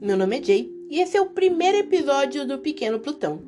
[0.00, 3.42] meu nome é Jay e esse é o primeiro episódio do Pequeno Plutão.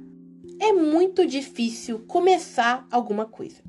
[0.59, 3.63] É muito difícil começar alguma coisa.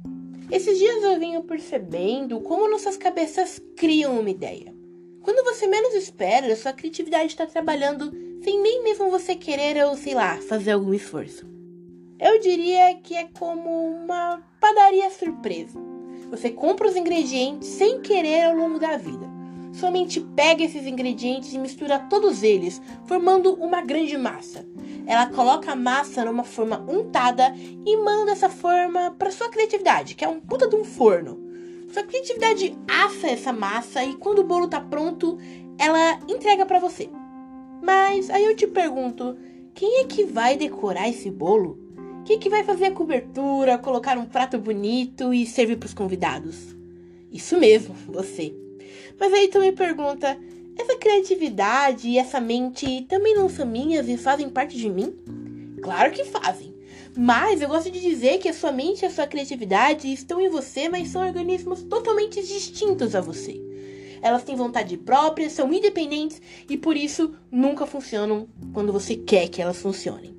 [0.50, 4.74] Esses dias eu venho percebendo como nossas cabeças criam uma ideia.
[5.22, 8.12] Quando você menos espera, sua criatividade está trabalhando
[8.42, 11.46] sem nem mesmo você querer ou, sei lá, fazer algum esforço.
[12.18, 15.78] Eu diria que é como uma padaria surpresa.
[16.32, 19.39] Você compra os ingredientes sem querer ao longo da vida.
[19.72, 24.66] Somente pega esses ingredientes e mistura todos eles, formando uma grande massa.
[25.06, 27.54] Ela coloca a massa numa forma untada
[27.86, 31.40] e manda essa forma para sua criatividade, que é um puta de um forno.
[31.92, 35.38] Sua criatividade assa essa massa e quando o bolo tá pronto,
[35.78, 37.10] ela entrega para você.
[37.82, 39.38] Mas aí eu te pergunto,
[39.74, 41.80] quem é que vai decorar esse bolo?
[42.26, 45.94] Quem é que vai fazer a cobertura, colocar um prato bonito e servir para os
[45.94, 46.76] convidados?
[47.32, 48.54] Isso mesmo, você.
[49.20, 50.38] Mas aí tu me pergunta,
[50.78, 55.14] essa criatividade e essa mente também não são minhas e fazem parte de mim?
[55.82, 56.74] Claro que fazem.
[57.18, 60.50] Mas eu gosto de dizer que a sua mente e a sua criatividade estão em
[60.50, 63.60] você, mas são organismos totalmente distintos a você.
[64.22, 69.62] Elas têm vontade própria, são independentes e por isso nunca funcionam quando você quer que
[69.62, 70.38] elas funcionem.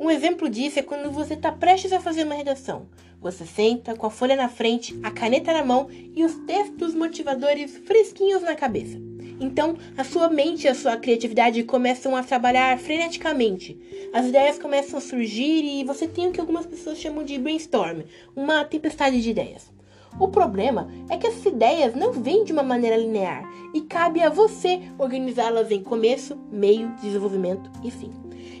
[0.00, 2.88] Um exemplo disso é quando você está prestes a fazer uma redação.
[3.26, 7.76] Você senta com a folha na frente, a caneta na mão e os textos motivadores
[7.78, 8.96] fresquinhos na cabeça.
[9.40, 13.76] Então, a sua mente e a sua criatividade começam a trabalhar freneticamente.
[14.12, 18.02] As ideias começam a surgir e você tem o que algumas pessoas chamam de brainstorm
[18.36, 19.75] uma tempestade de ideias.
[20.18, 24.30] O problema é que essas ideias não vêm de uma maneira linear e cabe a
[24.30, 28.10] você organizá-las em começo, meio, desenvolvimento e fim.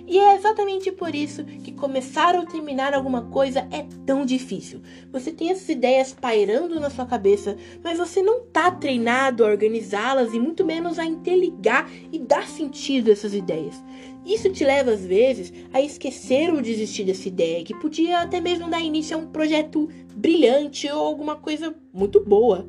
[0.06, 4.80] E é exatamente por isso que começar ou terminar alguma coisa é tão difícil.
[5.10, 10.32] Você tem essas ideias pairando na sua cabeça, mas você não está treinado a organizá-las
[10.32, 13.82] e muito menos a interligar e dar sentido a essas ideias.
[14.26, 18.68] Isso te leva às vezes a esquecer ou desistir dessa ideia, que podia até mesmo
[18.68, 22.68] dar início a um projeto brilhante ou alguma coisa muito boa.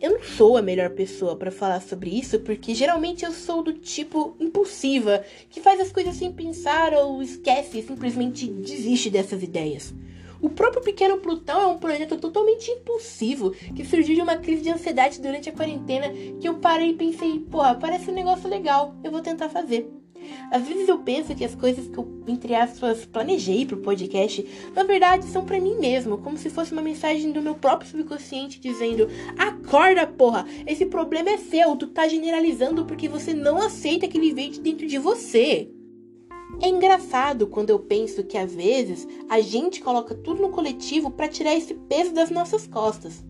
[0.00, 3.72] Eu não sou a melhor pessoa para falar sobre isso, porque geralmente eu sou do
[3.72, 9.92] tipo impulsiva, que faz as coisas sem pensar ou esquece e simplesmente desiste dessas ideias.
[10.40, 14.70] O próprio Pequeno Plutão é um projeto totalmente impulsivo que surgiu de uma crise de
[14.70, 16.10] ansiedade durante a quarentena
[16.40, 19.99] que eu parei e pensei, porra, parece um negócio legal, eu vou tentar fazer.
[20.50, 24.44] Às vezes eu penso que as coisas que eu, entre aspas, planejei pro podcast,
[24.74, 28.60] na verdade são para mim mesmo, como se fosse uma mensagem do meu próprio subconsciente
[28.60, 30.46] dizendo: Acorda, porra!
[30.66, 34.60] Esse problema é seu, tu tá generalizando porque você não aceita que ele veio de
[34.60, 35.70] dentro de você.
[36.62, 41.28] É engraçado quando eu penso que às vezes a gente coloca tudo no coletivo para
[41.28, 43.24] tirar esse peso das nossas costas.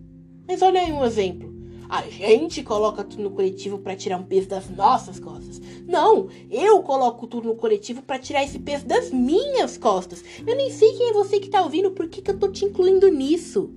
[0.49, 1.50] Mas olha aí um exemplo.
[1.91, 5.61] A gente coloca tudo no coletivo para tirar um peso das nossas costas.
[5.89, 10.23] Não, eu coloco tudo no coletivo para tirar esse peso das minhas costas.
[10.47, 12.65] Eu nem sei quem é você que tá ouvindo, por que, que eu tô te
[12.65, 13.75] incluindo nisso?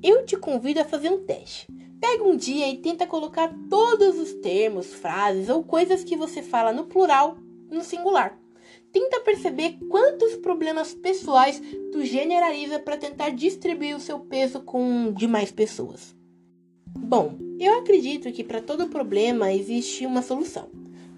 [0.00, 1.66] Eu te convido a fazer um teste.
[2.00, 6.72] Pega um dia e tenta colocar todos os termos, frases ou coisas que você fala
[6.72, 7.36] no plural
[7.68, 8.38] no singular.
[8.92, 11.60] Tenta perceber quantos problemas pessoais
[11.90, 16.19] tu generaliza para tentar distribuir o seu peso com demais pessoas.
[16.98, 20.68] Bom, eu acredito que para todo problema existe uma solução.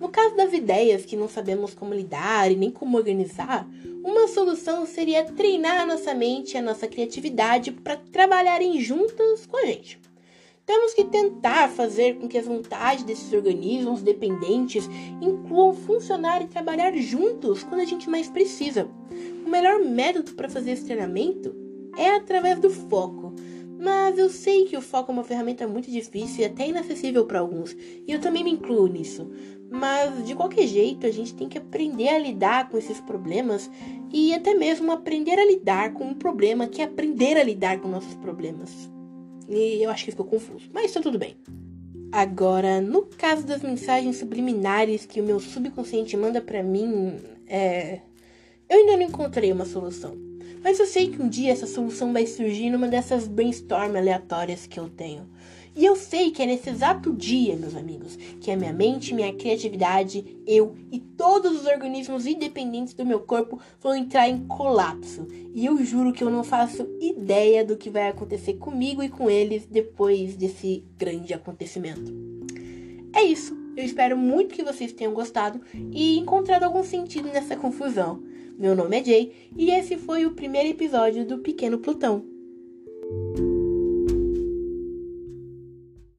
[0.00, 3.68] No caso das ideias que não sabemos como lidar e nem como organizar,
[4.02, 9.56] uma solução seria treinar a nossa mente e a nossa criatividade para trabalharem juntas com
[9.56, 10.00] a gente.
[10.66, 14.88] Temos que tentar fazer com que as vontades desses organismos dependentes
[15.20, 18.88] incluam funcionar e trabalhar juntos quando a gente mais precisa.
[19.44, 21.54] O melhor método para fazer esse treinamento
[21.96, 23.34] é através do foco.
[23.82, 27.40] Mas eu sei que o foco é uma ferramenta muito difícil e até inacessível para
[27.40, 27.72] alguns,
[28.06, 29.28] e eu também me incluo nisso.
[29.68, 33.68] Mas de qualquer jeito, a gente tem que aprender a lidar com esses problemas
[34.12, 37.88] e até mesmo aprender a lidar com um problema que é aprender a lidar com
[37.88, 38.70] nossos problemas.
[39.48, 41.34] E eu acho que ficou confuso, mas tá tudo bem.
[42.12, 47.16] Agora, no caso das mensagens subliminares que o meu subconsciente manda para mim,
[47.48, 47.98] é...
[48.68, 50.31] eu ainda não encontrei uma solução.
[50.62, 54.78] Mas eu sei que um dia essa solução vai surgir numa dessas brainstorm aleatórias que
[54.78, 55.28] eu tenho.
[55.74, 59.32] E eu sei que é nesse exato dia, meus amigos, que a minha mente, minha
[59.32, 65.26] criatividade, eu e todos os organismos independentes do meu corpo vão entrar em colapso.
[65.54, 69.30] E eu juro que eu não faço ideia do que vai acontecer comigo e com
[69.30, 72.12] eles depois desse grande acontecimento.
[73.14, 73.56] É isso.
[73.74, 78.22] Eu espero muito que vocês tenham gostado e encontrado algum sentido nessa confusão.
[78.62, 82.24] Meu nome é Jay e esse foi o primeiro episódio do Pequeno Plutão.